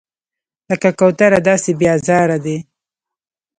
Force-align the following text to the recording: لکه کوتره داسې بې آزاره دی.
لکه 0.69 0.89
کوتره 0.99 1.39
داسې 1.49 1.71
بې 1.79 1.87
آزاره 1.95 2.37
دی. 2.45 2.57